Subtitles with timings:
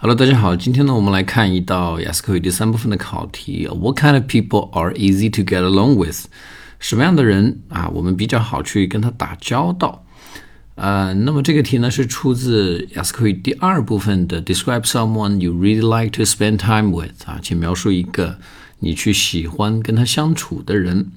[0.00, 3.66] Hello，大家好，今天呢，我们来看一道雅思口语第三部分的考题。
[3.66, 6.26] What kind of people are easy to get along with？
[6.78, 10.04] 什么样的人啊，我们比较好去跟他打交道？
[10.80, 18.38] 呃，那么这个题呢是出自雅思口语第二部分的 Describe someone you really like to spend time with 啊，请描述一个
[18.78, 21.10] 你去喜欢跟他相处的人。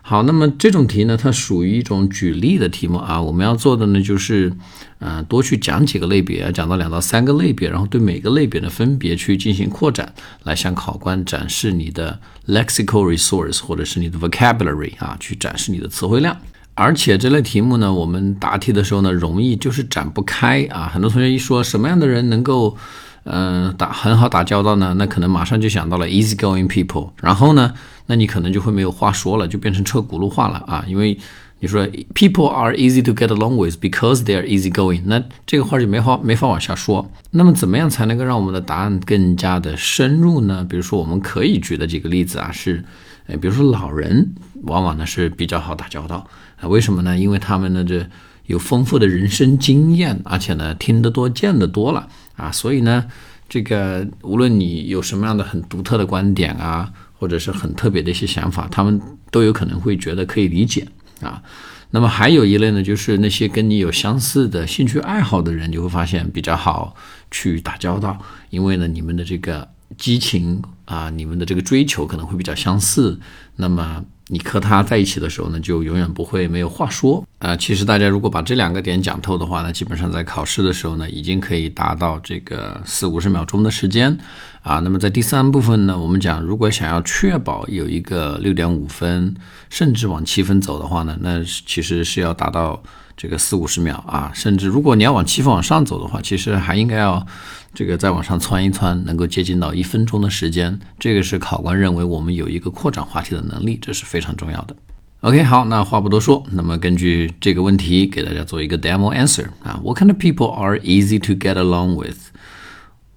[0.00, 3.20] 好，那么这种题呢，它属于一种举例的题目啊。
[3.20, 4.52] 我们要做的呢，就是，
[4.98, 10.12] 呃，多去讲几个类别，讲到两到三个类别，然后对每个类别呢分别去进行扩展，
[10.44, 16.36] 来向考官展示你的 lexical resource 或者是你的 vocabulary 啊，去展示你的词汇量。
[16.74, 20.90] 而且这类题目呢，我们答题的时候呢，容易就是展不开啊。
[20.92, 22.76] 很多同学一说什么样的人能够，
[23.24, 24.94] 嗯，打很好打交道呢？
[24.98, 27.74] 那可能马上就想到了 easygoing people，然后呢？
[28.06, 30.84] 那你可能就会没有话说了，就变成车轱辘话了啊！
[30.88, 31.16] 因为
[31.60, 37.10] 你说 people are easy to get along with because they are easy going，那这个话就没法没法往下说。
[37.30, 40.66] 那么怎么样才能够让我们的答案更加的深入呢？
[40.68, 42.82] 比如说我们可以举的几个例子啊，是，
[43.26, 46.26] 呃，比如说老人往往呢是比较好打交道
[46.60, 47.16] 啊，为什么呢？
[47.16, 48.06] 因为他们呢这
[48.46, 53.04] 有丰富的人生经验，而且呢听得多见得多了啊，所以呢
[53.48, 56.90] 这个无论你有什么样的很独特的观点啊。
[57.20, 58.98] 或者是很特别的一些想法，他们
[59.30, 60.88] 都有可能会觉得可以理解
[61.20, 61.42] 啊。
[61.90, 66.94] 那么还有一类呢，就是那些跟你有相似的兴趣爱好的人，你会发现比较好
[67.30, 68.18] 去打交道，
[68.50, 73.18] 因为呢，你们的这个激情啊，你们的这个追求可能会比较相似。
[73.56, 74.04] 那么。
[74.32, 77.56] 你和他在一起的时候呢，就永远不会没有话说啊。
[77.56, 84.16] 其实大家如果把这两个点讲透的话呢，基本上在考试的时候呢，已经可以达到这个四五十秒钟的时间
[84.62, 84.78] 啊。
[84.78, 89.34] 那么在第三部分呢，我们讲如果想要确保有一个六点五分，
[89.68, 92.80] 甚至往七分走的话呢，那其实是要达到。
[93.16, 97.26] 这个四五十秒啊，甚至如果你要往七分往上走的话，其实还应该要
[97.74, 100.80] 这个再往上窜一窜，能够接近到一分钟的时间。
[100.98, 104.74] 这个是考官认为我们有一个扩展话题的能力，这是非常重要的。
[105.21, 112.29] OK，好，那话不多说，那么根据这个问题给大家做一个 demo answer 啊，What kind of people are easy to get along with?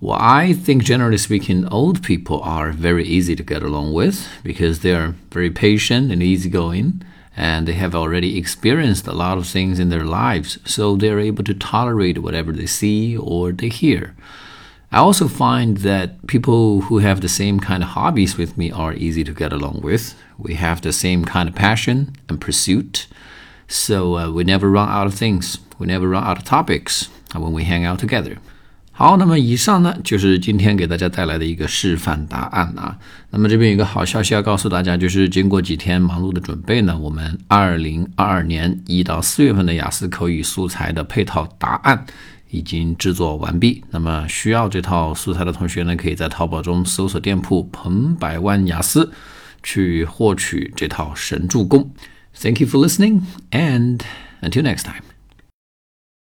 [0.01, 4.79] Well, I think generally speaking, old people are very easy to get along with because
[4.79, 7.03] they are very patient and easygoing
[7.37, 11.45] and they have already experienced a lot of things in their lives, so they're able
[11.45, 14.15] to tolerate whatever they see or they hear.
[14.94, 18.94] I also find that people who have the same kind of hobbies with me are
[18.94, 20.14] easy to get along with.
[20.38, 23.08] We have the same kind of passion and pursuit,
[23.68, 25.58] so uh, we never run out of things.
[25.80, 28.38] We never run out of topics when we hang out together.
[28.96, 32.96] 好，那么以上呢就是今天给大家带来的一个示范答案啊。
[33.32, 42.06] 那么这边有个好消息要告诉大家，就是经过几天忙碌的准备呢，我们二零二二年一到四月份的雅思口语素材的配套答案
[42.52, 43.84] 已经制作完毕。
[43.90, 49.12] 那么需要这套素材的同学呢，可以在淘宝中搜索店铺“彭百万雅思”
[49.64, 51.90] 去获取这套神助攻。
[52.36, 54.02] Thank you for listening, and
[54.42, 55.13] until next time.